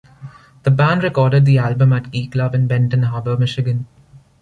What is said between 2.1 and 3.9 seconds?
Key Club in Benton Harbor, Michigan.